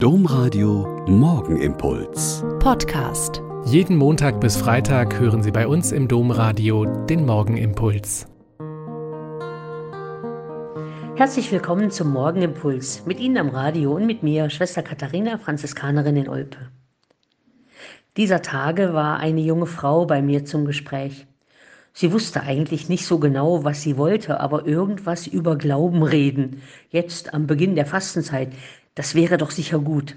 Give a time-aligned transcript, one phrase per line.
[0.00, 2.44] Domradio Morgenimpuls.
[2.60, 3.42] Podcast.
[3.64, 8.28] Jeden Montag bis Freitag hören Sie bei uns im Domradio den Morgenimpuls.
[11.16, 16.28] Herzlich willkommen zum Morgenimpuls mit Ihnen am Radio und mit mir, Schwester Katharina, Franziskanerin in
[16.28, 16.58] Olpe.
[18.16, 21.26] Dieser Tage war eine junge Frau bei mir zum Gespräch.
[21.92, 26.62] Sie wusste eigentlich nicht so genau, was sie wollte, aber irgendwas über Glauben reden.
[26.90, 28.52] Jetzt am Beginn der Fastenzeit,
[28.98, 30.16] das wäre doch sicher gut.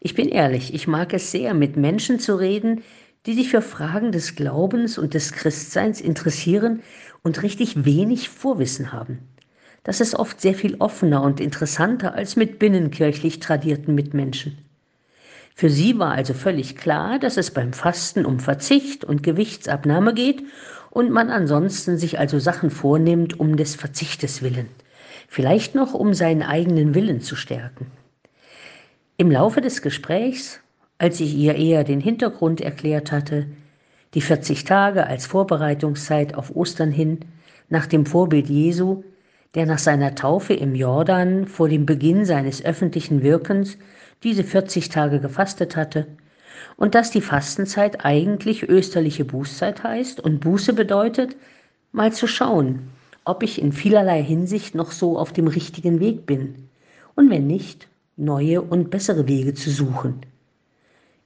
[0.00, 2.82] Ich bin ehrlich, ich mag es sehr, mit Menschen zu reden,
[3.24, 6.82] die sich für Fragen des Glaubens und des Christseins interessieren
[7.22, 9.20] und richtig wenig Vorwissen haben.
[9.82, 14.58] Das ist oft sehr viel offener und interessanter als mit binnenkirchlich tradierten Mitmenschen.
[15.54, 20.42] Für sie war also völlig klar, dass es beim Fasten um Verzicht und Gewichtsabnahme geht
[20.90, 24.68] und man ansonsten sich also Sachen vornimmt um des Verzichtes willen
[25.28, 27.86] vielleicht noch um seinen eigenen Willen zu stärken.
[29.18, 30.60] Im Laufe des Gesprächs,
[30.96, 33.46] als ich ihr eher den Hintergrund erklärt hatte,
[34.14, 37.20] die 40 Tage als Vorbereitungszeit auf Ostern hin,
[37.68, 39.04] nach dem Vorbild Jesu,
[39.54, 43.76] der nach seiner Taufe im Jordan vor dem Beginn seines öffentlichen Wirkens
[44.22, 46.06] diese 40 Tage gefastet hatte,
[46.76, 51.36] und dass die Fastenzeit eigentlich österliche Bußzeit heißt und Buße bedeutet,
[51.92, 52.90] mal zu schauen,
[53.28, 56.68] ob ich in vielerlei Hinsicht noch so auf dem richtigen Weg bin
[57.14, 60.20] und wenn nicht, neue und bessere Wege zu suchen.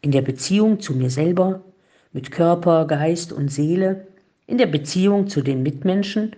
[0.00, 1.62] In der Beziehung zu mir selber,
[2.12, 4.08] mit Körper, Geist und Seele,
[4.48, 6.34] in der Beziehung zu den Mitmenschen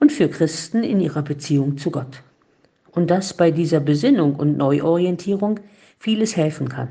[0.00, 2.22] und für Christen in ihrer Beziehung zu Gott.
[2.90, 5.60] Und dass bei dieser Besinnung und Neuorientierung
[5.98, 6.88] vieles helfen kann.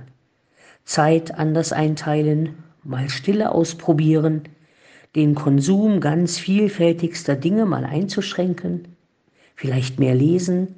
[0.83, 4.43] Zeit anders einteilen, mal Stille ausprobieren,
[5.15, 8.89] den Konsum ganz vielfältigster Dinge mal einzuschränken,
[9.55, 10.75] vielleicht mehr lesen,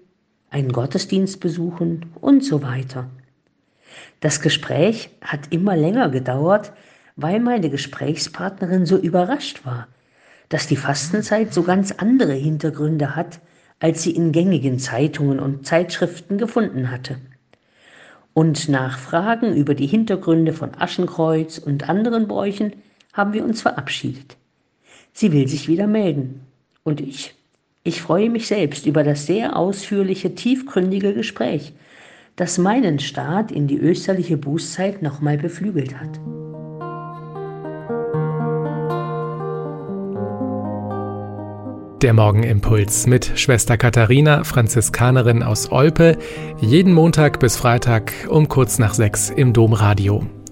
[0.50, 3.10] einen Gottesdienst besuchen und so weiter.
[4.20, 6.72] Das Gespräch hat immer länger gedauert,
[7.16, 9.88] weil meine Gesprächspartnerin so überrascht war,
[10.50, 13.40] dass die Fastenzeit so ganz andere Hintergründe hat,
[13.80, 17.18] als sie in gängigen Zeitungen und Zeitschriften gefunden hatte.
[18.34, 22.74] Und nach Fragen über die Hintergründe von Aschenkreuz und anderen Bräuchen
[23.18, 24.38] haben wir uns verabschiedet.
[25.12, 26.42] Sie will sich wieder melden.
[26.84, 27.34] Und ich?
[27.84, 31.74] Ich freue mich selbst über das sehr ausführliche, tiefgründige Gespräch,
[32.36, 36.20] das meinen Start in die österliche Bußzeit nochmal beflügelt hat.
[42.04, 46.20] Der Morgenimpuls mit Schwester Katharina, Franziskanerin aus Olpe,
[46.60, 50.37] jeden Montag bis Freitag um kurz nach sechs im Domradio.